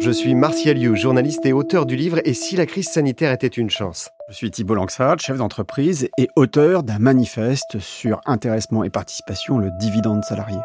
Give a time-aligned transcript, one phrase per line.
[0.00, 3.46] Je suis Martial You, journaliste et auteur du livre Et si la crise sanitaire était
[3.46, 4.10] une chance?
[4.28, 9.70] Je suis Thibault Langsad, chef d'entreprise et auteur d'un manifeste sur intéressement et participation, le
[9.78, 10.58] dividende salarié.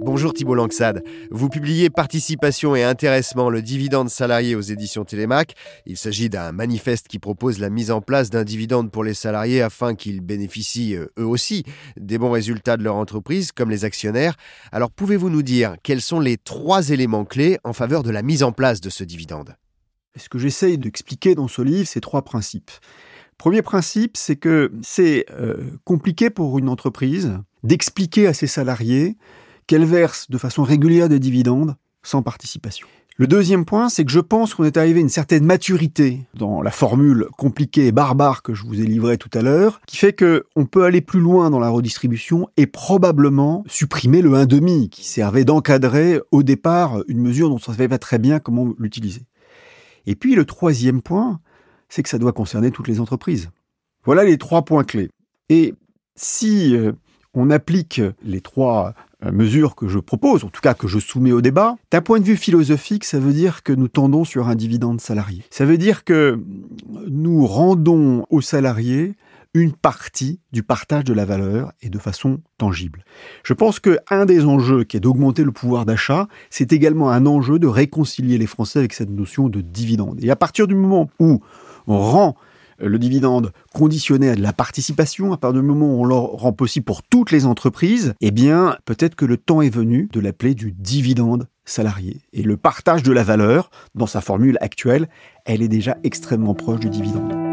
[0.00, 1.02] Bonjour Thibault Langsad.
[1.32, 5.54] Vous publiez Participation et intéressement, le dividende salarié aux éditions Télémac.
[5.86, 9.60] Il s'agit d'un manifeste qui propose la mise en place d'un dividende pour les salariés
[9.60, 11.64] afin qu'ils bénéficient euh, eux aussi
[11.96, 14.36] des bons résultats de leur entreprise, comme les actionnaires.
[14.70, 18.44] Alors pouvez-vous nous dire quels sont les trois éléments clés en faveur de la mise
[18.44, 19.56] en place de ce dividende?
[20.16, 22.70] Ce que j'essaye d'expliquer dans ce livre, c'est trois principes.
[23.36, 29.16] Premier principe, c'est que c'est euh, compliqué pour une entreprise d'expliquer à ses salariés
[29.68, 32.88] qu'elle verse de façon régulière des dividendes sans participation.
[33.16, 36.62] Le deuxième point, c'est que je pense qu'on est arrivé à une certaine maturité dans
[36.62, 40.12] la formule compliquée et barbare que je vous ai livrée tout à l'heure, qui fait
[40.12, 45.04] que on peut aller plus loin dans la redistribution et probablement supprimer le 1,5 qui
[45.04, 49.22] servait d'encadrer au départ une mesure dont on ne savait pas très bien comment l'utiliser.
[50.06, 51.40] Et puis le troisième point,
[51.88, 53.50] c'est que ça doit concerner toutes les entreprises.
[54.04, 55.10] Voilà les trois points clés.
[55.48, 55.74] Et
[56.14, 56.92] si euh,
[57.38, 58.94] on applique les trois
[59.24, 62.20] euh, mesures que je propose, en tout cas que je soumets au débat, d'un point
[62.20, 65.42] de vue philosophique, ça veut dire que nous tendons sur un dividende salarié.
[65.50, 66.40] Ça veut dire que
[67.08, 69.16] nous rendons aux salariés
[69.54, 73.04] une partie du partage de la valeur et de façon tangible.
[73.42, 77.26] Je pense que un des enjeux qui est d'augmenter le pouvoir d'achat, c'est également un
[77.26, 80.22] enjeu de réconcilier les Français avec cette notion de dividende.
[80.22, 81.40] Et à partir du moment où
[81.86, 82.36] on rend
[82.78, 86.52] le dividende conditionné à de la participation, à partir du moment où on le rend
[86.52, 90.54] possible pour toutes les entreprises, eh bien, peut-être que le temps est venu de l'appeler
[90.54, 92.22] du dividende salarié.
[92.32, 95.08] Et le partage de la valeur, dans sa formule actuelle,
[95.44, 97.47] elle est déjà extrêmement proche du dividende.